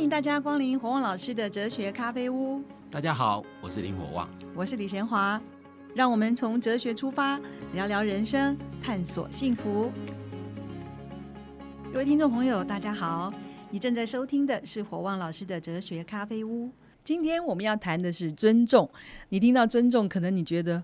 [0.00, 2.62] 欢迎大家光临火旺老师的哲学咖啡屋。
[2.90, 5.38] 大家好，我是林火旺，我是李贤华。
[5.94, 7.38] 让我们从哲学出发，
[7.74, 9.92] 聊聊人生，探索幸福。
[11.92, 13.30] 各位听众朋友，大家好，
[13.68, 16.70] 你正在收听的是火旺老师的哲学咖啡屋。
[17.04, 18.88] 今天我们要谈的是尊重。
[19.28, 20.82] 你听到尊重，可能你觉得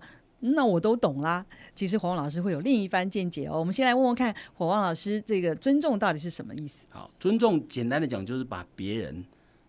[0.55, 1.45] 那我都懂啦。
[1.74, 3.59] 其实火旺老师会有另一番见解哦。
[3.59, 6.87] 我们先来问问看，火旺老师这个尊重到底是什么意思？
[6.91, 9.24] 好，尊重简单的讲就是把别人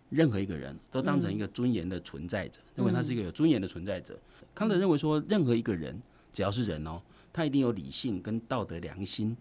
[0.09, 4.17] 任何一个人都当成一个尊严的存在者，认为他是一个有尊严的存在者。
[4.55, 6.01] 康德认为说，任何一个人
[6.31, 7.01] 只要是人哦，
[7.33, 9.35] 他一定有理性跟道德良心。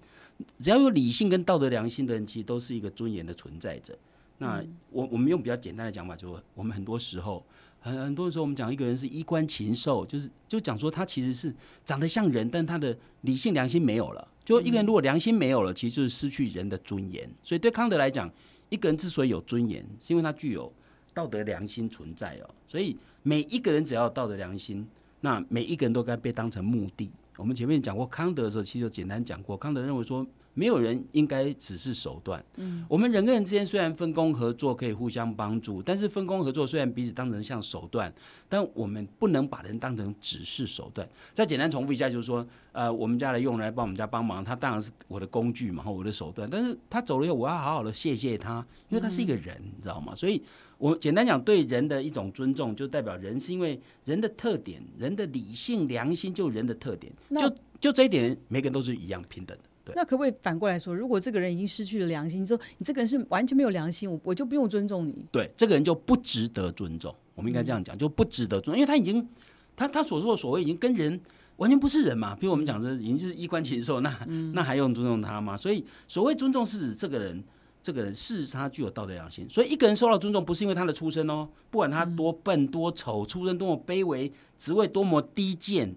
[0.58, 3.96] 只要有理性跟道德良心的人，其实都是一个尊严的存在者。
[4.38, 7.42] 那我我们用比较简单的讲法，就是我们很多时候
[7.80, 14.28] 很很多时候，我们讲一个人是衣冠禽兽，就是就讲说他其实是长得像人，但他的理性良心没有了。
[14.44, 17.28] 就一个人如果良心没有了，其实就是失去人的尊严。
[17.42, 18.30] 所以对康德来讲，
[18.68, 20.72] 一个人之所以有尊严，是因为他具有
[21.14, 22.50] 道德良心存在哦。
[22.66, 24.86] 所以每一个人只要有道德良心，
[25.20, 27.10] 那每一个人都该被当成目的。
[27.36, 30.26] 我们前面讲过康德的时候，其实就简单讲过，康德认为说。
[30.58, 32.42] 没有人应该只是手段。
[32.56, 38.10] 嗯，我们人跟人之间虽然分工合作，可以互相帮助，但是分工合作虽然彼此当成像手段，
[38.48, 41.06] 但我们不能把人当成只是手段。
[41.34, 46.48] 再简单重复一下，就是说，呃，我们家的佣人来帮我们家帮忙，他当然是我的工具嘛，我的手段。
[46.50, 50.14] 但是他走了以后，我要好好的谢谢他，因为他是一个人，你知道吗？
[50.14, 50.40] 所以
[50.78, 59.64] 我简单讲，对人的一种尊重，就代表人是因为人的特点，人的理性良心就人的特点，就就这一点，每个人都是一样平等的。
[59.94, 65.14] 那可不可以反过来说，如果这个人已经失去了良心之后，你这个人是完全没有良心，我我就不用尊重你。
[65.30, 67.14] 对，这个人就不值得尊重。
[67.34, 69.28] 我们应该这样讲，就不值得尊重，因为他已经
[69.76, 71.20] 他他所说的所谓已经跟人
[71.56, 72.34] 完全不是人嘛。
[72.34, 74.10] 比如我们讲的已经是衣冠禽兽，那
[74.54, 75.56] 那还用尊重他吗？
[75.56, 77.44] 所以所谓尊重是指这个人，
[77.82, 79.46] 这个人事实上他具有道德良心。
[79.48, 85.94] 所以一个人受到尊重，不是因为他的出身哦，不管他多笨多丑，出身多么卑微，职位多么低贱，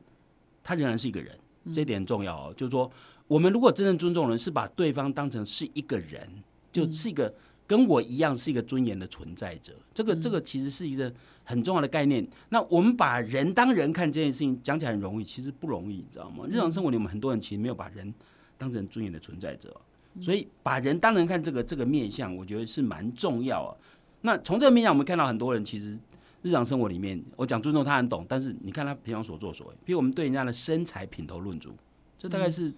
[0.64, 1.32] 他仍然是一个人。
[1.74, 2.92] 这一点很重要哦，就是说。
[3.30, 6.28] 我们如果真正尊重人，是把对方当成是一个人，
[6.72, 7.32] 就是一个
[7.68, 9.72] 跟我一样是一个尊严的存在者。
[9.94, 11.14] 这个这个其实是一个
[11.44, 12.28] 很重要的概念。
[12.50, 16.48] 那我们把人当人看这件事情，讲起来很容易，其实不容易，你知道吗？
[16.50, 18.12] 日常生活里，我们很多人其实没有把人
[18.58, 19.80] 当成尊严的存在者，
[20.20, 23.78] 所以把人当人看这个这个面相，我觉得是蛮重要啊。
[24.22, 25.96] 那从这个面相，我们看到很多人其实
[26.42, 31.76] 日常生活里面，我讲尊重他很懂，但是你看他平常所作所为，比如我们对人家的身材品头论足，
[32.18, 32.74] 这大概是。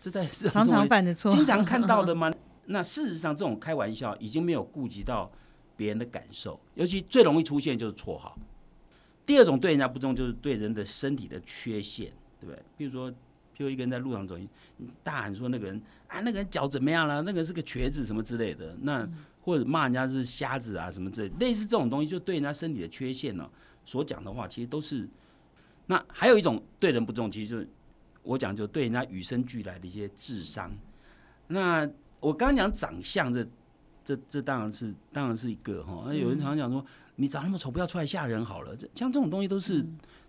[0.00, 2.32] 这在常常犯的错，经常看到的吗？
[2.70, 5.30] 那事实上，这种开玩笑已经没有顾及到
[5.76, 8.38] 别人的感受，尤其最容易出现就是绰号。
[9.24, 12.62] 第二种对人家不忠，就是对人的身体的缺陷，对不对？
[12.76, 13.14] 比如说，譬
[13.58, 14.48] 如一个人在路上走，你
[15.02, 17.22] 大喊说那个人啊，那个人脚怎么样了？
[17.22, 19.08] 那个是个瘸子什么之类的，那
[19.40, 23.50] 或者骂人家是瞎子啊什么之类，类似这种东西，就对人家身体的缺陷呢，
[23.84, 25.08] 所讲的话，其实都是。
[25.86, 27.68] 那还有一种对人不忠，其实就是。
[28.28, 30.70] 我讲就对人家与生俱来的一些智商，
[31.46, 31.88] 那
[32.20, 33.42] 我刚刚讲长相，这
[34.04, 36.04] 这这当然是当然是一个哈。
[36.06, 36.84] 那有人常常讲说，
[37.16, 38.76] 你长那么丑，不要出来吓人好了。
[38.76, 39.82] 这像这种东西都是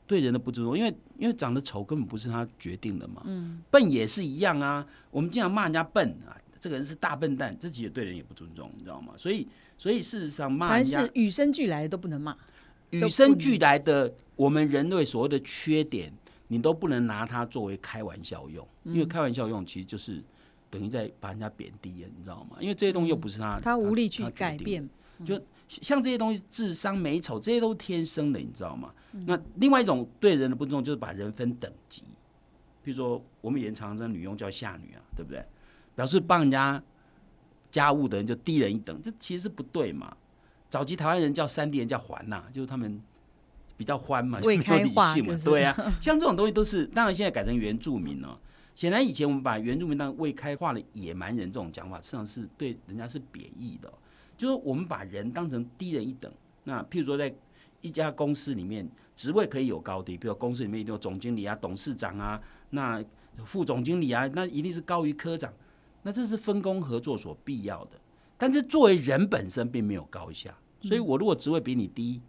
[0.08, 3.22] 对人的不尊重，因为因为长得丑根本不是他决定的嘛。
[3.26, 4.88] 嗯，笨也是一样啊。
[5.12, 9.12] 我们经常骂人家笨啊，这个人是大笨蛋，这其实对人也不尊重，你知道吗？
[9.18, 9.46] 所以
[9.78, 12.34] 所以事实上骂人家与生俱来的都不能骂，
[12.92, 16.14] 与生俱来的我们人类所谓的缺点。
[16.52, 20.22] 你都不能拿它作为开玩笑用，因为开玩笑用其实就是
[20.68, 22.58] 等于在把人家贬低，你知道吗？
[22.60, 24.90] 因为这些东西又不是他，他无力去改变。
[25.24, 25.40] 就
[25.70, 28.92] 像这些东西，智商美丑这些都是天生的，你知道吗？
[29.12, 32.02] 那另外一种对人的不尊重，就是把人分等级。
[32.84, 35.46] 比如说，我们以前常常女佣叫下女啊，对不对？
[35.96, 36.82] 表示帮人家
[37.70, 40.18] 家务的人就低人一等，这其实是不对嘛。
[40.68, 43.00] 早期台湾人叫三地人叫环呐，就是他们。
[43.80, 48.38] 比较欢嘛，没有理性嘛，对啊，像这种东西都是，当然现在改成原住民了。
[48.76, 53.90] 显然以前我们把原住民当未开化的野蛮人这种讲法，实际上是对人家是贬义的。
[54.38, 56.30] 就是我们把人当成低人一等。
[56.66, 57.34] 那譬如说，在
[57.80, 58.86] 一家公司里面，
[59.16, 62.38] 职位可以有高低，比如公司里面一定有总经理啊、董事长啊，
[62.72, 63.02] 那
[63.46, 65.54] 副总经理啊，那一定是高于科长。
[66.04, 67.92] 那这是分工合作所必要的。
[68.38, 72.22] 但是作为人本身并没有高下，所以我如果职位比你低。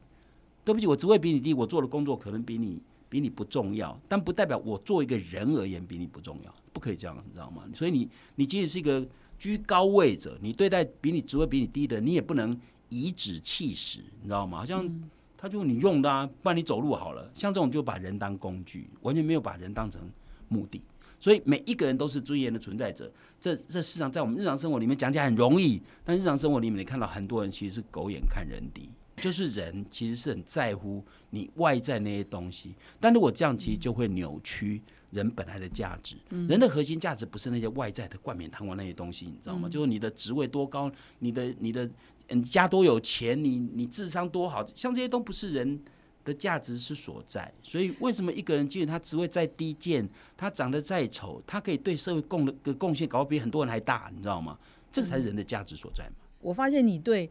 [0.71, 7.65] 对不起，我职位比你低，我做的工作可能比你比你不重要，但不代表我做一个人而言比你不重要，不可以这样，你知道吗？
[7.75, 9.05] 所以你你即使是一个
[9.37, 12.57] 居高位者，你对待比你职位比你低的，你也不能
[12.89, 14.59] 颐指气使，你知道吗？
[14.59, 14.89] 好像
[15.37, 17.29] 他就你用的，啊，不然你走路好了。
[17.35, 20.01] 像这种就把人当工具，完全没有把人当成
[20.49, 20.81] 目的。
[21.19, 23.13] 所以每一个人都是尊严的存在者。
[23.41, 28.89] 这这事实上在我们日常生活里面讲起来很容易，但日常生活里面你看到很多人其实是狗眼看人低，
[29.21, 36.17] 就是人其实是很在乎你外在那些东西，但如果这样其实就会扭曲人本来的价值。
[36.49, 39.69] 人的核心价值不是那些外在的冠冕堂皇那些东西，你知道吗？
[39.69, 41.89] 就是你的职位多高，你的你的
[42.29, 45.81] 你家多有钱，你你智商多好，像这些都不是人。
[46.23, 50.07] 的价值是所在，所以为什么一个人即使他职位再低贱，
[50.37, 54.59] 他长得再丑，他可以对社会贡的贡献搞比很多人还大，你知道吗？
[54.93, 56.17] 这个才是人的价值所在嘛。
[56.43, 57.29] 我发现你对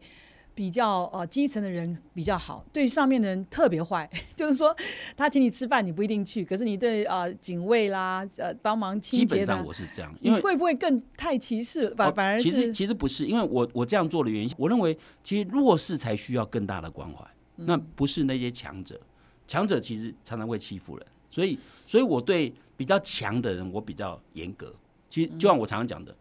[0.54, 4.74] 比较呃基层的人比较好，对上面的人特别坏， 就是说
[5.16, 11.88] 他请你吃饭你不一定去，可是你对呃警卫啦呃帮忙清洁基本上我是这样，因为会不会更太歧视？
[11.94, 17.24] 反反而其实其实不是，因为我我这样做的原因，我认为其实弱势才需要更大的关怀。
[17.62, 18.98] 那不是那些强者，
[19.46, 24.74] 强者其实常常会欺负人，所以，所以我对比较强的人我比较严格。
[25.10, 26.14] 其实就像我常常讲的，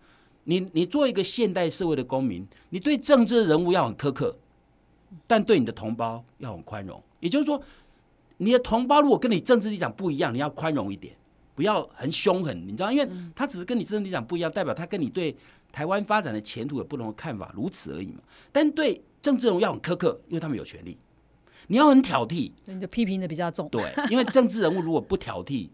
[0.50, 4.36] 你你做一个现代社会的公民，你对政治人物要很苛刻，
[5.28, 7.00] 但对你的同胞要很宽容。
[7.20, 7.62] 也就是说，
[8.38, 11.16] 你的同胞如果跟你政治立场不一样，你要宽容一点，
[11.54, 15.36] 不要很凶狠，你知道，因为他只是跟你政治立场不一样，代表他跟你对
[15.72, 18.20] 台湾发展的前途有不同的看法，如此而已嘛。
[18.52, 20.98] 但对政治人物要很苛刻，因为他们有权利。
[21.68, 23.70] 你要很挑剔，你就批评的比较重。
[23.70, 25.70] 对，因为政治人物如果不挑剔，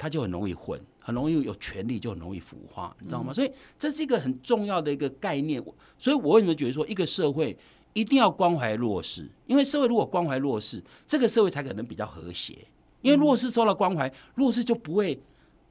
[0.00, 3.34] 他就很容易混，很容易有权利，就很容易腐化，你知道吗？
[3.34, 5.62] 所以这是一个很重要的一个概念。
[5.98, 7.54] 所以我为什么觉得说，一个社会
[7.92, 9.28] 一定要关怀弱势？
[9.46, 12.56] 因为社会如果关怀弱势，这个社会才可能比较和谐。
[13.02, 15.20] 因为弱势受到关怀，弱势就不会。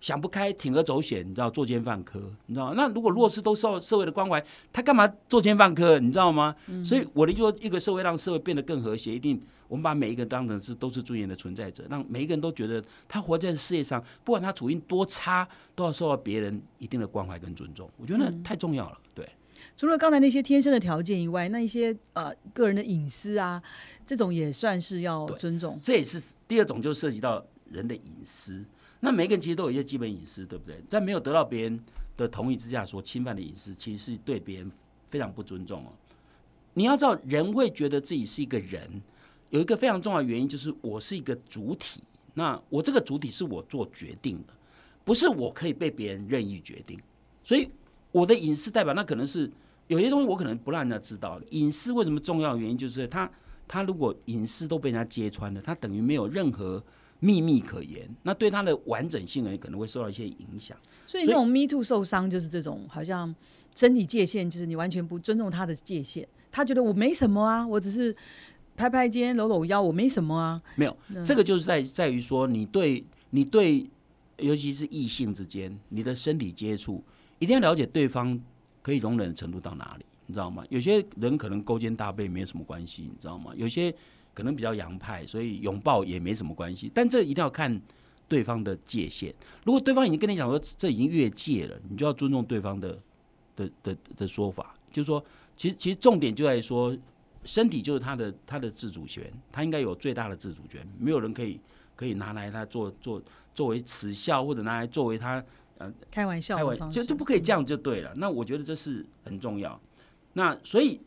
[0.02, 4.42] 想不开，铤而走险，你知道作奸犯科，你知道那如果弱势都受社会的关怀，
[4.72, 6.00] 他干嘛作奸犯科？
[6.00, 6.56] 你知道吗？
[6.86, 17.90] 所以我的就说，一个社会让社会变得更和谐，一定我们把每一个人当成是都是尊严的存在者，让每一个人都觉得他活在世界上，不管他处境多差，都要受到别人一定的关怀跟尊重。
[17.96, 19.00] 我觉得那太重要了。
[19.14, 19.30] 对，
[19.78, 23.62] 除了刚才那些天生的条件以外，那一些呃个人的隐私啊，
[24.06, 25.80] 这种也算是要尊重。
[25.84, 28.66] 这也是第二种，就涉及到人的隐私。
[29.02, 30.82] 那每个人其实都有一些基本隐私，对不对？
[30.90, 31.80] 在没有得到别人
[32.18, 34.72] 的同意之下所侵犯的隐私，其实是对别人
[35.10, 35.94] 非常不尊重哦。
[36.74, 39.02] 你要知道，人会觉得自己是一个人，
[39.50, 42.02] 有一个非常重要的原因，就是我是一个主体。
[42.34, 44.54] 那我这个主体是我做决定的，
[45.04, 47.00] 不是我可以被别人任意决定。
[47.44, 47.70] 所以
[48.12, 49.52] 我的隐私代表，那可能是
[49.88, 51.42] 有些东西我可能不让人家知道。
[51.52, 52.56] 隐私为什么重要？
[52.56, 53.30] 原因就是他
[53.68, 56.84] 他如果隐私都被人家揭穿了，他等于没有任何。
[57.22, 60.78] 秘密可言，那对他的完整性呢，可能会受到一些影响。
[61.06, 63.36] 所以那种 me too 受伤就是这种，好像
[63.76, 68.16] 身体界限就是你完全不尊重他的界限，他觉得我没什么啊，我只是
[68.80, 70.62] 拍拍肩、搂搂腰，我没什么啊。
[70.78, 73.86] 没有，这个就是在在于说，你对你对，
[74.38, 77.04] 尤其是异性之间，你的身体接触
[77.40, 78.40] 一定要了解对方
[78.82, 80.64] 可以容忍的程度到哪里，你知道吗？
[80.70, 83.52] 有些人可能勾肩搭背没有什么关系，你知道吗？
[83.58, 83.94] 有些。
[84.32, 86.90] 可能比较洋派，所以拥抱也没什么关系。
[86.94, 87.82] 但这一定要看
[88.26, 89.34] 对方的界限。
[89.66, 92.98] 如果对方已经跟你讲说这已经越界了，你就要尊重对方的
[93.54, 94.74] 的的的说法。
[94.92, 95.22] 就是说，
[95.58, 96.96] 其实其实重点就在说，
[97.44, 100.88] 身体就是他的他的自主权，他应该有最大的自主权。
[101.00, 101.60] 没有人可以
[101.96, 103.22] 可以拿来他做做
[103.54, 105.44] 作为耻笑，或者拿来作为他
[105.78, 108.14] 呃开玩笑，开玩笑就就不可以这样就对了。
[108.16, 109.80] 那我觉得这是很重要。
[110.34, 111.00] 那所以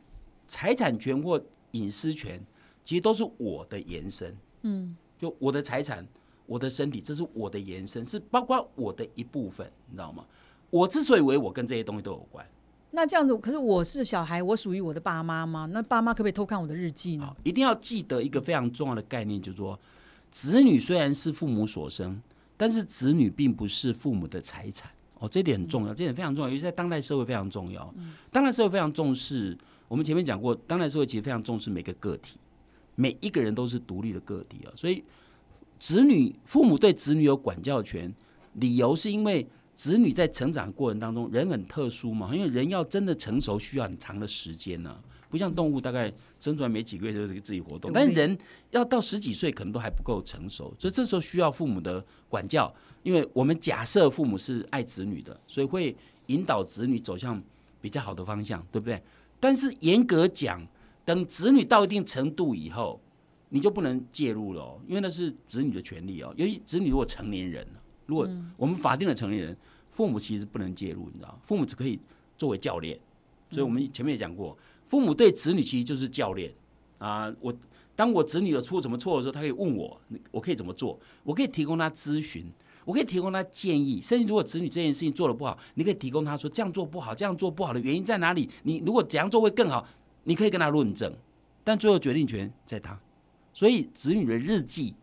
[0.46, 2.42] 财产权或隐私权。
[2.84, 6.04] 其实都是我的延伸，嗯，就我的财产、
[6.46, 10.26] 我的身体，这是我的延伸，是包括我的一部分，你知道吗？
[10.68, 12.44] 我之所以为我跟这些东西都有关，
[12.92, 15.66] 那这样子，可是我是小孩，我属于我的爸妈吗？
[15.72, 17.34] 那爸妈可不可以偷看我的日记呢？
[17.42, 19.78] 一定要记得一个非常重要的概念，就是说，
[20.30, 22.20] 子女虽然是父母所生，
[22.56, 24.90] 但是子女并不是父母的财产。
[25.18, 27.94] 哦，这点很重要，这点非常重要，尤其在当代社会非常重要。
[28.30, 29.56] 当代社会非常重视，
[29.88, 32.36] 我们前面讲过，当代社会其实非常重视每个个体。
[32.94, 35.02] 每一个人都是独立的个体啊，所以
[35.78, 38.12] 子女父母对子女有管教权，
[38.54, 44.98] 理由是因为子女在成长过程当中，人很特殊嘛，因为人要真的成熟需要很长的时间呢，
[45.28, 48.36] 不像动物大概生出来没几个月就是自己活动，但是人
[48.70, 57.42] 要到十几岁可能都还不够成熟，所以这时候需要父母的管教，因为我们假设父母是爱子女的，所以会引导子女走向
[57.80, 59.02] 比较好的方向，对不对？
[59.40, 60.66] 但是严格讲。
[61.04, 63.00] 等子女到一定程度以后，
[63.48, 66.32] 你就不能介入了，因为那是子女的权利哦。
[66.36, 67.81] 尤其子女如果成年人了，
[68.12, 68.28] 如果
[68.58, 69.56] 我们法定的成年人，
[69.90, 71.98] 父母其实不能介入，你知道父母只可以
[72.36, 72.98] 作为教练。
[73.50, 74.54] 所以我们前面也讲过，
[74.86, 76.52] 父母对子女其实就是教练
[76.98, 77.34] 啊。
[77.40, 77.54] 我
[77.96, 79.98] 当我子女有出什么错的时候，他可以问我，
[80.30, 81.00] 我可以怎么做？
[81.24, 82.44] 我可以提供他咨询，
[82.84, 88.50] 我可以提供他建议，甚至如果子女这件事情做的不好，你可以提供他说这样做不好，这样做不好的原因在哪里？
[88.64, 89.86] 你如果怎样做会更好，
[90.24, 91.10] 你可以跟他论证，
[91.64, 92.98] 但最后决定权在他。
[93.54, 94.94] 所以子女的日记，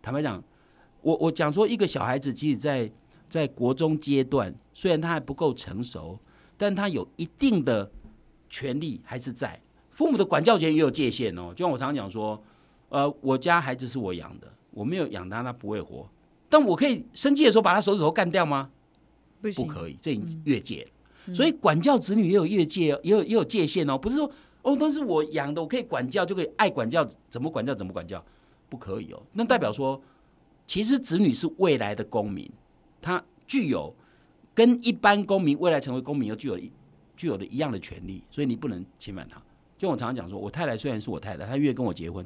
[0.00, 0.42] 坦白讲，
[1.02, 2.90] 我我讲说一个小孩子，即使在
[3.28, 6.18] 在国中阶段，虽然他还不够成熟，
[6.56, 7.90] 但他有一定的
[8.48, 9.60] 权利还是在。
[9.90, 12.42] 父母的管教权也有界限哦，就像我常常讲说，
[12.88, 16.08] 呃，我家孩子是我养的，我没有养他，他不会活。
[16.48, 18.70] 但我可以生气的时候把他手指头干掉吗？
[19.40, 21.34] 不行，不可以，这已经越界了。
[21.34, 24.30] 所以管教子女也有越界，也有也有界限哦，不是说
[24.62, 28.24] 哦都是我养的，我可以管教就可以爱管教，怎么管教怎么管教，
[28.68, 29.22] 不可以哦。
[29.32, 30.00] 那代表说，
[30.66, 32.50] 其实子女是未来的公民，
[33.00, 33.94] 他具有
[34.54, 36.70] 跟一般公民未来成为公民又具有一
[37.16, 39.40] 具有的一样的权利，所以你不能侵犯他。
[39.76, 42.24] 就我常常讲说，我太太虽然是我太太，她愿意跟我结婚，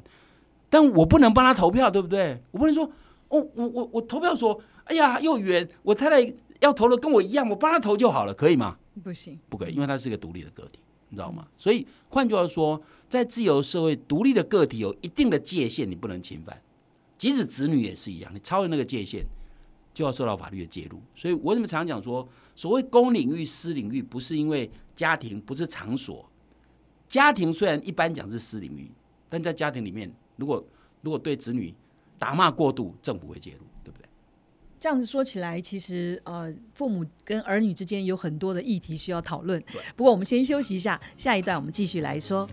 [0.69, 2.39] 但我不能帮她投票，对不对？
[2.51, 2.85] 我不能说
[3.29, 8.77] 哦，我我我投票说，哎呀，又远，我太太要投的跟我一样，我帮她投就好了，可以吗？
[9.03, 10.79] 不行，不可以，因为她是一个独立的个体，
[11.09, 11.47] 你知道吗？
[11.57, 12.79] 所以换句话说，
[13.09, 16.61] 在自由社会，独立的个体有一定的界限，你不能侵犯。
[17.17, 19.25] 即使子女也是一样，你超越那个界限，
[19.93, 21.01] 就要受到法律的介入。
[21.15, 26.29] 所以我怎么常常讲说，所谓公领域、私领域，不是因为家庭，不是场所。
[27.09, 28.91] 家庭虽然一般讲是私领域，
[29.29, 30.63] 但在家庭里面，如果
[31.01, 31.73] 如果对子女
[32.19, 34.07] 打骂过度，政府会介入，对不对？
[34.79, 39.63] 这样子说起来，其实呃，父母跟儿女之间有很多的议题需要讨论。
[39.95, 42.47] 不过我们先休息一下，下一段我们继续来说。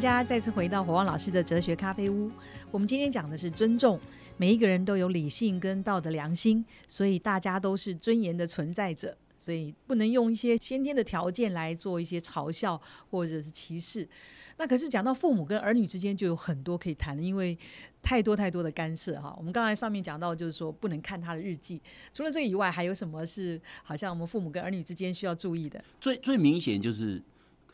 [0.00, 2.30] 家再次回到火旺老师的哲学咖啡屋。
[2.70, 4.00] 我们今天讲的是尊重，
[4.38, 12.80] 每一个人都有理性跟道德良心，所以大家都是尊严的存在者，所以不能用一些先天的条件来做一些嘲笑
[13.10, 14.08] 或者是歧视。
[14.56, 17.56] 那可是讲到父母跟儿女之间就有很多可以谈的，因为
[18.02, 19.34] 太多太多的干涉哈。
[19.36, 21.78] 我们刚才上面讲到，就是说不能看他的日记。
[22.10, 25.84] 除了这个以外，还有什么是好像我们父母跟儿女之间需要注意的？
[26.00, 27.22] 最最明显就是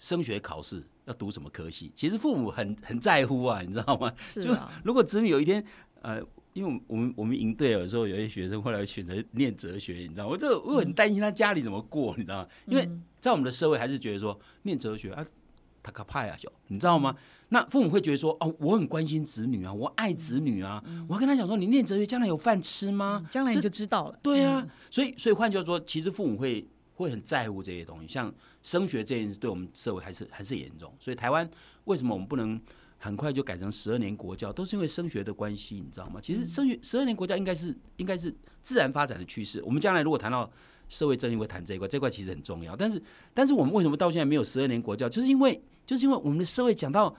[0.00, 0.82] 升学考试。
[1.06, 1.90] 要读什么科系？
[1.94, 4.12] 其实父母很很在乎啊，你知道吗？
[4.16, 4.70] 是啊。
[4.84, 5.64] 如果子女有一天，
[6.02, 6.20] 呃，
[6.52, 12.48] 因为我们我们营队有时候有些学生后来选择念哲学，你知道，我这我很担心他家里怎么过，你知道吗？
[12.66, 12.88] 因为
[13.20, 15.24] 在我们的社会还是觉得说念哲学啊，
[15.82, 17.16] 他可怕呀，就你知道吗？
[17.50, 23.24] 那父母会觉得说，哦，我很关心子女啊，我爱子女啊，我要跟他讲说，你念哲学将来有饭吃吗？
[23.30, 24.18] 将来你就知道了。
[24.20, 28.34] 对啊，所以所以换句话说，其实父母会会很在乎这些东西，像。
[28.62, 31.48] 升学这件事对我们社会还是还是严重，所以台湾
[31.84, 32.60] 为什么我们不能
[32.98, 36.18] 很快就改成十二年国教，都是因为升学的关系，你知道吗？
[36.20, 39.62] 其实升学十二年国教应该是应该是自然发展的趋势。
[39.62, 40.50] 我们将来如果谈到
[40.88, 42.74] 社会正义，会谈这一块，这块其实很重要。
[42.74, 43.00] 但是
[43.32, 45.08] 但是我们为什么到现在没有十二年国教？
[45.08, 47.16] 就是因为就是因为我们的社会讲到。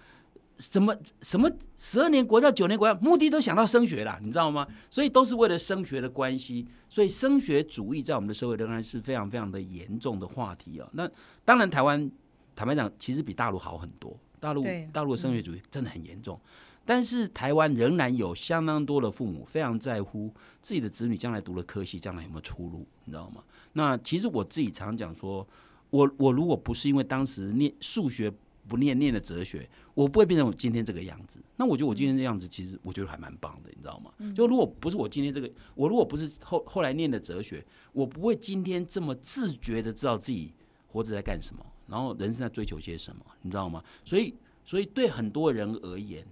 [0.57, 4.67] 什么什么十二年国教九年国教，目的都想到升学啦，你知道吗？
[4.89, 10.89] 所以都是为了升学的关系，所以升学主义在我们的社会仍然是非常非常的严重的话题啊。
[10.93, 11.07] 那
[11.45, 12.09] 当然，台湾
[12.55, 14.17] 坦白讲，其实比大陆好很多。
[14.39, 16.39] 大陆大陆的升学主义真的很严重，
[16.85, 23.43] 但是台湾仍然有相当多的父母非常在乎自己的子女将来读了科系，将来有没有出路，你知道吗？
[23.73, 25.47] 那其实我自己常讲说，
[25.91, 28.33] 我我如果不是因为当时念数学。
[28.67, 31.39] 不念念的哲学，我不会变成我今天这个样子。
[31.55, 34.11] 那我觉得我今天这样子，其实我觉得还蛮棒的，你知道吗？
[34.35, 40.53] 就如果不是我今天这个，我如果不是后后来念的哲学，我不会今天这么自觉的知道自己
[40.87, 43.83] 活着在干什么，然后人生在追求些什么，你知道吗？
[44.03, 44.33] 所以，
[44.65, 46.25] 所以对很多人而言，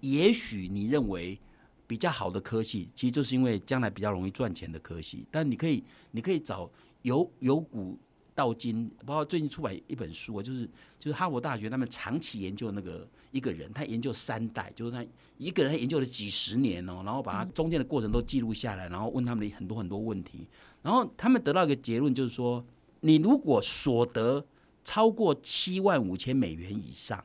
[0.00, 1.38] 也许你认为
[1.86, 5.26] 比较好的科系，其实就是因为将来比较容易赚钱的科系。
[5.30, 6.70] 但你可以，你可以找
[7.02, 7.98] 有有股。
[8.34, 10.66] 到今，包括最近出版一本书啊，就是
[10.98, 15.04] 就是哈佛大学他们长期研究那个一个人，他研究三代，就是他
[15.36, 20.46] 一个人研究了几十年哦，然后把他中间的过程都记录下来，然后问他们很多很多问题，
[20.80, 22.64] 然后他们得到一个结论，就是说，
[23.00, 24.44] 你如果所得
[24.82, 27.22] 超过七万五千美元以上，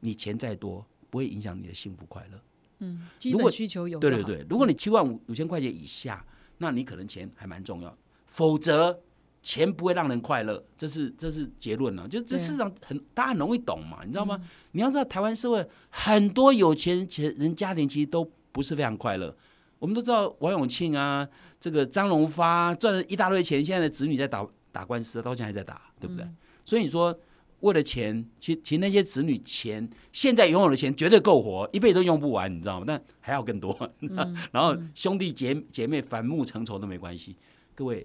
[0.00, 2.40] 你钱再多不会影响你的幸福快乐。
[2.80, 6.24] 嗯，基本需求有对对对，如果你七万五五千块钱以下，
[6.58, 9.00] 那你可能钱还蛮重要，否则。
[9.46, 12.08] 钱不会让人快乐，这是这是结论了。
[12.08, 14.42] 就这市场很大家很容易懂嘛，你知道吗？
[14.72, 19.32] 你要知道台湾社会很多有钱钱人家庭其实都不是非常快乐。
[19.78, 21.28] 我们都知道王永庆啊，
[21.60, 26.26] 这个张荣发赚了一大堆钱，现在的子女在打打官司，到现在还在打，对不对？
[26.64, 27.16] 所以你说
[27.60, 32.84] 为了钱，其其实那些子女钱，现在拥有的钱绝对够活，一辈子都用不完，你知道吗？
[32.88, 33.78] 但还要更多。
[34.50, 37.36] 然后兄弟姐姐妹反目成仇都没关系。
[37.76, 38.04] 各位，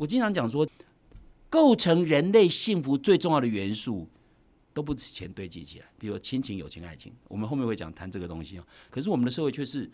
[0.00, 0.66] 我经常讲说，
[1.50, 4.08] 构成人类幸福最重要的元素，
[4.72, 5.84] 都不止钱堆积起来。
[5.98, 8.64] 比如亲情、友情、爱情，我们后面会讲谈这个东西哦。
[8.88, 9.90] 可是我们的社会却是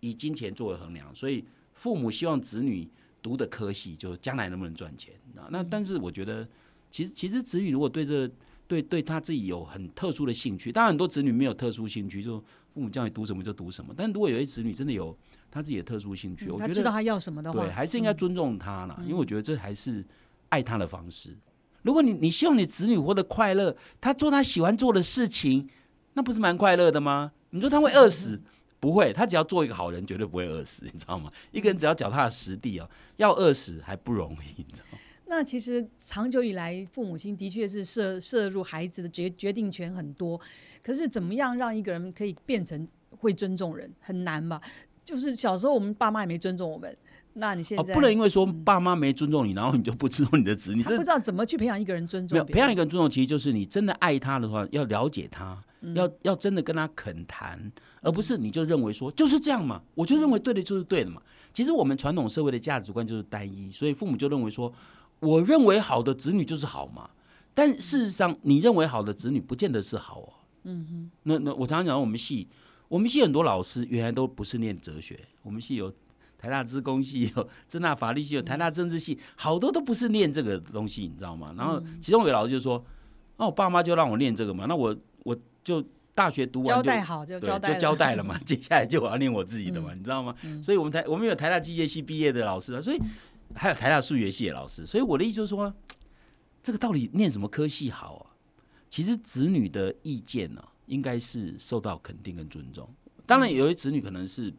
[0.00, 1.44] 以金钱作为衡量，所以
[1.74, 2.88] 父母希望子女
[3.22, 5.46] 读的科系，就将来能不能赚钱啊？
[5.52, 6.48] 那但是我觉得，
[6.90, 8.28] 其实其实子女如果对这
[8.66, 12.40] 对对他自己有很特殊的兴趣，当然很多子女没有特殊兴趣，就
[12.72, 13.94] 父母叫你读什么就读什么。
[13.96, 15.16] 但如果有些子女真的有
[15.54, 20.04] 他自己的特殊兴趣，我觉得他知道他要什么的话，对，还是应该尊重他啦，因为我觉得这还是
[20.48, 21.30] 爱他的方式。
[21.82, 25.68] 如果你你希望你子女活得快乐，他做他喜欢做的事情，
[26.14, 27.30] 那不是蛮快乐的吗？
[27.50, 28.42] 你说他会饿死？
[28.80, 31.30] 不会，他只要做一个好人，绝对不会饿死，你知道吗？
[31.52, 34.98] 一个人只要脚踏实地哦，要饿死还不容易，你知道吗？
[35.26, 40.38] 那其实长久以来，父母亲的确是涉摄入孩子的决决定权很多。
[40.82, 44.60] 可是怎么样让一个人可以变成会尊重人，很难吧？
[45.04, 46.96] 就是小时候我们爸妈也没尊重我们，
[47.34, 61.20] 那你现在、哦不能因为说爸妈没尊重你，然后你就不尊重你的子女， 这他不知道怎么去培养一个人尊重没有培养一个人尊重，其实就是你真的爱他的话，要了解他，嗯要要真的跟他肯谈，而不是你就认为说就是这样嘛，我就认为对的就是对的嘛。
[61.52, 64.72] 其实我们传统社会的价值观就是单一，所以父母就认为说，
[65.20, 67.10] 我认为好的子女就是好嘛。
[67.56, 70.32] 但事实上，你认为好的子女不见得是好哦。
[70.64, 71.10] 嗯哼。
[71.22, 72.48] 那那我常常讲，我们系
[72.88, 75.92] 我们系很多老师原来都不是念哲学，我们系有
[76.38, 81.54] 台大资工系、有政大法律系、有台大政治系，好多都不是念这个东西，你知道吗？
[81.56, 82.84] 然后其中有个老师就说
[83.38, 85.82] ：“那我爸妈就让我念这个嘛，那我我就
[86.14, 90.34] 大学读完就交代好就交代了嗯就交代了嘛， 接下来就我要念我自己的嘛，你知道吗？
[90.62, 93.00] 所以我们台我们有台大机械系毕业的老师啊，所以
[93.54, 95.72] 还有台大数学系的老师，所以我的意思就是说，
[96.62, 98.36] 这个到底念什么科系好啊？
[98.90, 102.88] 其实子女的意见呢、应该是受到肯定跟尊重。
[103.26, 104.52] 当然，有些子女可能是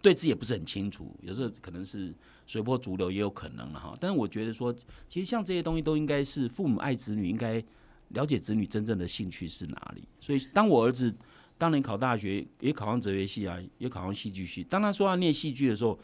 [0.00, 2.14] 对自己也不是很清楚，有时候可能是
[2.46, 3.94] 随波逐流，也有可能了哈。
[4.00, 4.74] 但是我觉得说，
[5.08, 7.62] 其实像这些东西都应该是父母爱子女，应该
[8.08, 10.02] 了解子女真正的兴趣是哪里。
[10.20, 11.14] 所以，当我儿子
[11.56, 15.98] 当年考大学，也考上哲学系啊，也考上戏剧系，当他说要念戏剧的时候，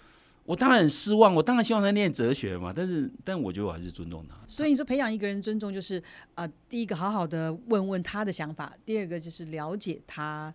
[0.48, 2.72] 我当然很失望，我当然希望他念哲学嘛。
[2.74, 4.34] 但是，但我觉得我还是尊重他。
[4.46, 6.02] 所以你说培养一个人尊重，就是
[6.36, 10.52] 呃，第一个好好的问问他的想法，第二个就是了解他，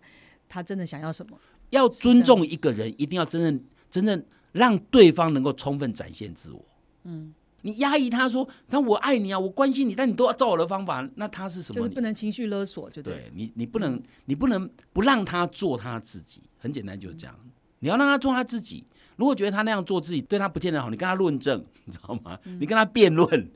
[0.48, 1.38] 他真的想要什么。
[1.70, 6.64] 要尊重一个人，一定要真正真正让对方能够充分展现自我。
[7.04, 11.76] 嗯，你压抑他说，他我爱你啊，我关心你，但你都要照我的方法，那他是什么？
[11.76, 13.14] 就是不能情绪勒索，就对。
[13.14, 16.40] 对你，你不能，你不能不让他做他自己。
[16.58, 17.38] 很简单，就是这样。
[17.78, 18.84] 你要让他做他自己。
[19.16, 22.38] 如果觉得他那样做自己对他不见得好，你跟他论证， 你知道吗？
[22.44, 23.50] 你跟他辩论，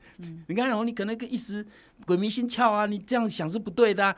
[0.46, 1.66] 你跟他讲，你可能一时
[2.06, 4.16] 鬼迷心窍啊，你这样想是不对的、啊，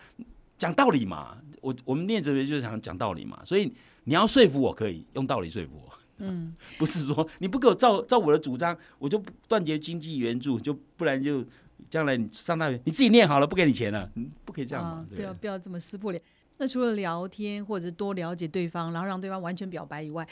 [0.58, 1.38] 讲道理嘛。
[1.60, 3.70] 我我们念哲学就是想讲道理嘛，所以
[4.04, 5.92] 你要说服我可以用道理说服我。
[6.18, 11.44] 嗯， 不是说你不给我照照我的主张，我就断绝经济援助，就不然就
[11.88, 15.06] 将来你上大学你自己念好了，不给你钱了，嗯不可以这样嘛啊，？
[15.14, 16.22] 不要不要这么撕破脸。
[16.60, 20.28] 那除了聊天或者是多了解对方，然后让对方完全表白以外，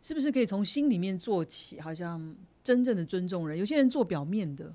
[0.00, 1.80] 是不是可以从心里面做起？
[1.80, 4.72] 好像真正的尊重人，有些人做表面的，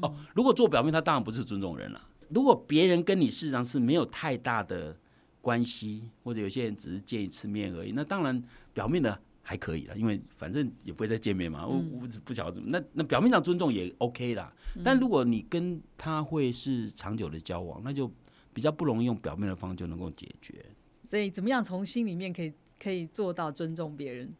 [0.00, 2.08] 哦，如果做表面，他当然不是尊重人了。
[2.30, 4.96] 如果别人跟你事实上是没有太大的
[5.40, 8.42] 关系，或者有些人只是见一次面而已，那当然
[8.74, 11.64] 表面的还可以了，因为反正也不会再见面嘛。
[11.64, 14.52] 我我不晓得怎么，那那表面上尊重也 OK 啦。
[14.82, 18.10] 但如果你跟他会是长久的交往，那就
[18.56, 20.64] 比较不容易用表面的方式就能够解决。
[21.04, 22.50] 所以怎么样从心里面可以
[22.82, 24.32] 可以做到尊重别人？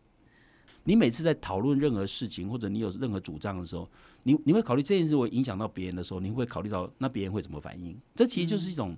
[0.85, 3.87] 你每次在讨论任何事情，或者你有任何主张的时候，
[4.23, 7.95] 你你会考虑这件事会影响到别人的时候，你会考虑到那别人会怎么反应？
[8.15, 8.97] 这其实就是一种，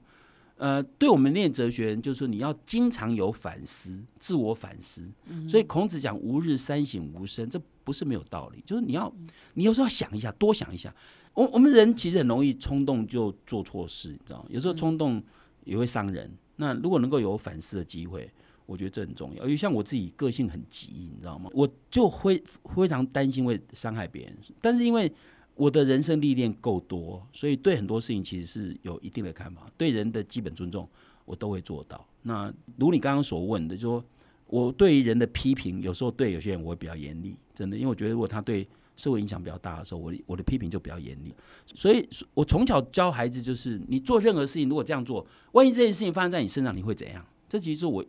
[0.57, 5.11] 呃，对我们练哲学人，就是说你要经常有反思，自我反思。
[5.49, 9.13] 所以孔子讲“吾日三省吾身”，这不是没有道理，就是你要
[9.55, 10.95] 你有时候要想一下，多想一下。
[11.39, 14.47] 我我们人其实很容易冲动就做错事，你知道吗？
[14.49, 15.23] 有时候冲动
[15.63, 16.29] 也会伤人。
[16.57, 18.29] 那如果能够有反思的机会，
[18.67, 21.49] 我觉得这很重要，因为像我自己个性很急，你知道吗？
[21.55, 22.43] 我就会
[22.75, 25.13] 非常担心会伤害别人，但是因为
[25.55, 30.89] 我的人生历练够多，所以对很多事情其实是有一定的看法，对人的基本尊重
[31.25, 32.05] 我都会做到。
[32.23, 34.05] 那如你刚刚所问的，就说
[34.49, 38.67] 我对于人的批评，有时候对有些人我会比较严厉，真的，因为我觉得如果他对
[38.99, 41.33] 社会影响比较大的时候，我的我的批评就比较严厉。
[41.65, 47.25] 所以我从小教孩子就是，你做任何事情，如果这样做，万一这件事情发生在你身上，你会怎样？
[47.49, 48.05] 这其实是我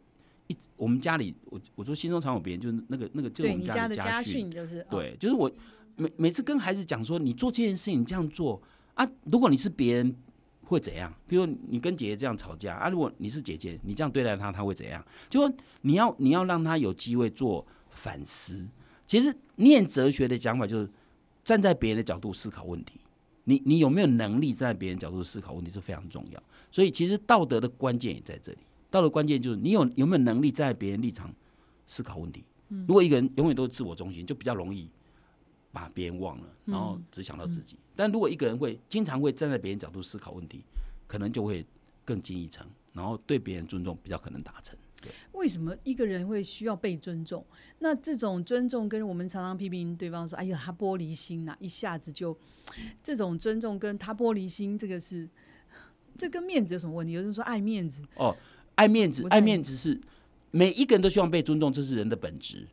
[0.47, 4.49] 一我们家里，我我说心中常有别人，就是那个那个就是我们家的的家训。
[4.49, 5.49] 就是，哦对，就是我
[5.95, 8.60] 每每次跟孩子讲说，你做这件事情你这样做
[8.95, 10.15] 啊，如果你是别人
[10.63, 11.13] 会怎样？
[11.28, 15.06] 比如你跟姐姐这样吵架啊，如果你是姐姐，你这样对待她，她会怎样？
[15.30, 18.65] 就说你要你要让她有机会做反思。
[19.10, 20.88] 其实念哲学的讲法就是
[21.43, 22.93] 站在别人的角度思考问题。
[23.45, 26.43] 你你有没有能力站在别人角度思考问题是非常重要。
[26.72, 28.60] 所以其实道德的关键也在这里。
[28.91, 31.34] 道德关键就是你有有没有能力站在别人立场
[31.88, 32.43] 思考问题。
[32.88, 34.88] 如果一个人永远都是自我中心，就比较容易
[35.72, 37.76] 把别人忘了，然后只想到自己。
[37.95, 40.63] 但如果一个人会经常会站在别人角度思考问题，
[41.08, 41.65] 可能就会
[42.06, 44.78] 更进一层，然后对别人尊重比较可能达成。
[45.31, 47.45] 为什么一个人会需要被尊重？
[47.79, 52.38] 那这种尊重跟我们常常批评对方说：“哎呀，他玻璃心呐！”一下子就
[53.01, 55.27] 这种尊重跟他玻璃心，这个是
[56.17, 57.13] 这跟面子有什么问题？
[57.13, 58.35] 有人说爱面子哦，
[58.75, 59.99] 爱面子，爱面子是
[60.51, 62.67] 每一个人都希望被尊重，这是人的本质。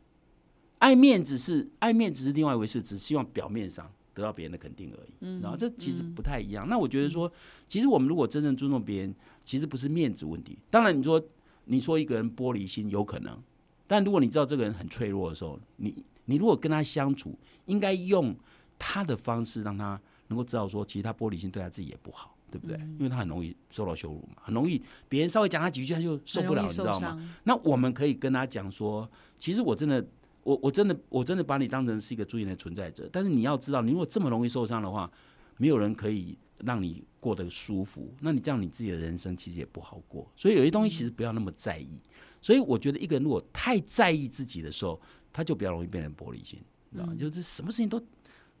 [0.79, 5.13] 爱面子是爱面子是另外一回事，只希望表面上得到别人的肯定而已。
[5.21, 6.67] 嗯然后这其实不太一样。
[6.67, 7.31] 那我觉得说，
[7.67, 10.59] 其实我们如果真正尊重别人，其实不是面子问题。
[10.69, 11.23] 当然，你说。
[11.67, 13.37] 你说一个人玻璃心有可能，
[13.85, 15.93] 但如果你知道这个人很脆弱的时候，你
[16.25, 18.35] 你如果跟他相处，应该用
[18.79, 22.77] 他的方式让他能够知道说，其实他玻璃心对他自己也不好，对不对？
[22.97, 27.37] 因为他很容易受到羞辱嘛，很容易别人稍微讲他几句他就受不了，你知道吗？
[27.43, 30.05] 那我们可以跟他讲说，其实我真的，
[30.43, 35.09] 我我真的我真的把你当成是一个尊严的存在者，但是你要知道，你如果这么容易受伤的话，
[35.57, 36.37] 没有人可以。
[36.65, 40.29] 让你过得舒服，那你这样你自己的人生其实也不好过。
[40.35, 42.01] 所以有些东西其实不要那么在意。
[42.41, 44.99] 所以我觉得一个人如果太在意自己的时候，
[45.33, 46.59] 他就比较容易变成玻璃心，
[46.91, 47.15] 知道吗？
[47.19, 47.99] 就是什么事情都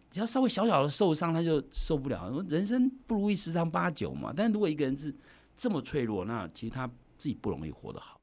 [0.09, 2.43] 只要稍微小小的受伤，他就受不了。
[2.49, 4.33] 人生不如意十常八九嘛。
[4.35, 5.13] 但如果一个人是
[5.55, 8.19] 这么脆弱，那其实他自己不容易活得好。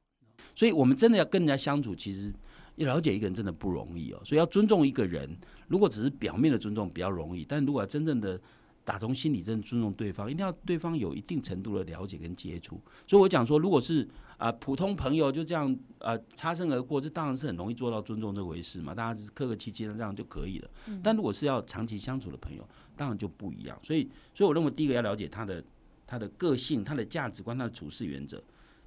[0.53, 2.33] 所以我们真的要跟人家相处，其实
[2.75, 4.21] 要了解一个人真的不容易哦。
[4.23, 5.35] 所以要尊重一个人，
[5.67, 8.39] 如果只是表面的尊重比较容易，但如果真正的
[8.85, 12.79] 打从心里真尊重对方，一定要对方有一定程度的了解跟接触。
[13.07, 20.69] 所以我讲说，如果是啊普通朋友就这样啊擦身而过，这当然是很容易做到尊重这回事嘛，大家是客客气气的这样就可以了。
[21.01, 23.75] 但如果是要长期相处的朋友，当然就不一样。
[23.83, 25.63] 所以，所以我认为第一个要了解他的
[26.05, 28.39] 他的个性、他的价值观、他的处事原则。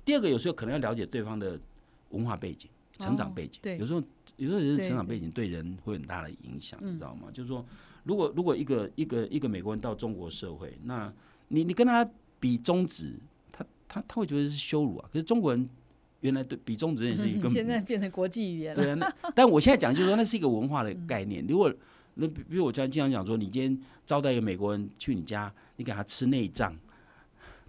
[0.05, 1.61] 第二个，有时候可能要了解对方的
[2.11, 3.61] 文化背景、成长背景。
[3.79, 4.01] 有时候，
[4.37, 7.29] 有时候也是成长背景对人会很大的影响，你知道吗？
[7.33, 7.67] 就是说。
[8.09, 11.13] 如果如果一个一个一个美国人到中国社会，那
[11.49, 12.09] 你你跟他
[12.41, 13.13] 比中指，
[13.53, 15.07] 他他他会觉得是羞辱啊。
[15.13, 15.69] 可是中国人
[16.21, 18.83] 原来对比中指也是一个，现在变成国际语言了。
[18.83, 21.45] 对啊，但我现在讲就是说，那是一个文化的概念。
[21.47, 21.71] 如果
[22.15, 26.75] 那比如我经常讲说，你今天招待一个美国人去你家，你给他吃内脏。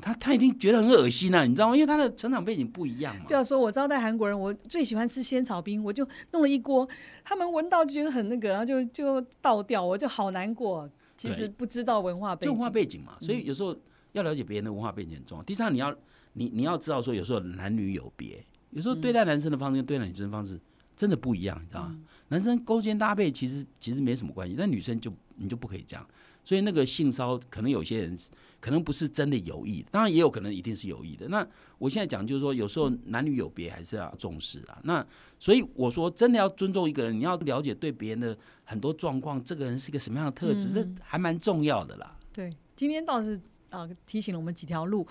[0.02, 1.76] 他他已经觉得很恶心啊，你知道吗？
[1.76, 3.26] 因为他的成长背景不一样嘛。
[3.28, 6.88] 不要说我招待韩国人，我最喜欢吃仙草冰，我就弄了一锅，
[7.24, 10.90] 他们闻到就觉得很那个，然后就就倒掉，我就好难过。
[11.18, 13.76] 其实不知道文化背景，文化背景嘛，所以有时候
[14.14, 15.44] 要了解别人的文化背景很重要。
[15.44, 15.94] 第三，你要
[16.32, 20.58] 你你要知道说，有时候男女有别，有时候对待男生的方式跟对待女生的方式
[20.96, 22.00] 真的不一样，你知道吗？
[22.30, 26.08] 男生勾肩搭背其实其实没什么关系，但女生就你就不可以这样。
[26.50, 28.18] 所以那个性骚可能有些人
[28.60, 31.28] 可能不是真的有意，当然也有可能一定是有意的。
[31.28, 34.80] 那我现在讲就是说，有时候男女有别还是要重视啊。
[34.84, 35.06] 那
[35.40, 42.18] 所以我说，真的要尊重一个人，你要了解对别人的很多状况，这个人是一个什么样的特质，这还蛮重要的啦。
[42.34, 45.06] 对，今天倒是啊提醒了我们几条路。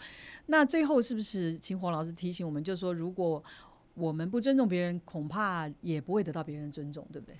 [0.46, 3.40] 那最后是不是秦火老师提醒我们，就是说，如果
[3.94, 7.36] 我们不尊重别人，恐怕也不会得到别人的尊重，对不对？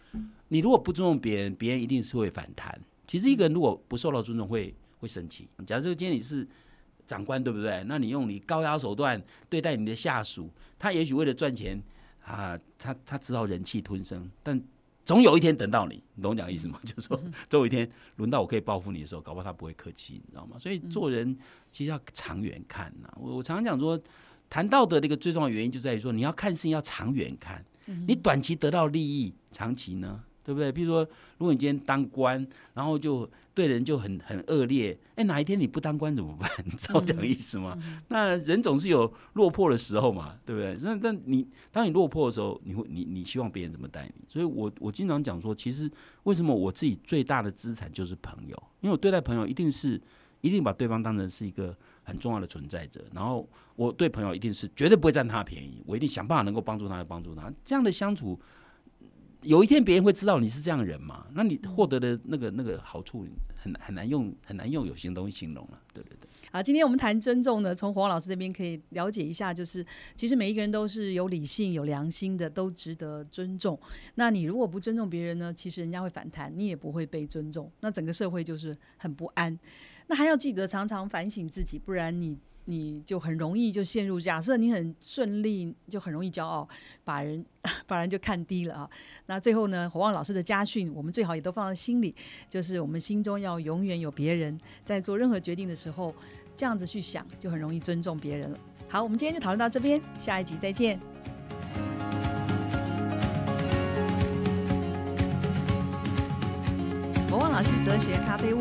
[0.46, 2.80] 你如果不尊重别人，别人一定是会反弹。
[3.08, 5.48] 其实一个人如果不受到尊重，会会生气。
[5.66, 6.46] 假设今天你是
[7.06, 7.82] 长官，对不对？
[7.88, 11.82] 那你用你高压手段对待你的下属，他也许为了赚钱
[12.22, 14.30] 啊，他他只好忍气吞声。
[14.42, 14.62] 但
[15.04, 16.78] 总有一天等到你，你懂我讲意思吗？
[16.84, 17.18] 就是说，
[17.48, 20.58] 总有一天轮到我可以报复你的时候，搞不好他不会客气，你知道吗？
[20.58, 21.34] 所以做人
[21.72, 23.10] 其实要长远看呐。
[23.16, 23.98] 我我常常讲说，
[24.50, 27.64] 谈道德的一个最重要的原因就在于说，你要看事情要长远看。
[28.06, 30.22] 你短期得到利益，长期呢？
[30.48, 30.72] 对不对？
[30.72, 31.04] 比如说，
[31.36, 36.50] 如果你今天当官，然后就对人就很很恶劣，哎，哪一天你不当官怎么办？
[36.64, 37.78] 你知道我讲的意思吗？
[38.08, 40.74] 那人总是有落魄的时候嘛，对不对？
[40.80, 44.24] 那那你当你落魄的时候，你会你你希望别人怎么待你？
[44.26, 45.90] 所以我我经常讲说，其实
[46.22, 50.00] 为什么我自己最大的资产就是朋友，因为我对待朋友一定是
[50.40, 58.40] 一定把对方当成是一个很重要的存在者，然后我对朋友一定是绝对不会占他便宜，我一定想办法能够帮助他，帮助他，这样的相处。
[59.42, 61.26] 有一天别人会知道你是这样的人嘛？
[61.32, 65.80] 那你获得的那个那个好处很很难用很难用有形东西形容了。
[65.94, 66.28] 对对对。
[66.50, 69.84] 好，今天我们谈尊重呢，从黄老师这边可以了解一下，就是
[70.16, 73.78] 其实每一个人都是有理性、有良心的，都值得尊重。
[74.16, 79.56] 那你如果不尊重别人呢，其实人家会反弹，你也不会被尊重，那整个社会就是很不安。
[80.08, 82.36] 那还要记得常常反省自己，不然你。
[82.70, 86.68] 你就很容易就陷入，假设你很顺利，就很容易骄傲，
[87.02, 87.42] 把人
[87.88, 88.90] 把人就看低了啊。
[89.24, 92.14] 那最后呢，火旺老师的家训，我们最好也都放在心里，
[92.50, 96.14] 就是我们心中要永远有别人，在做任何决定的时候，
[96.54, 98.58] 这样子去想，就很容易尊重别人了。
[98.86, 101.00] 好，我们今天就讨论到这边，下一集再见。
[107.30, 108.60] 火旺老师哲学咖啡屋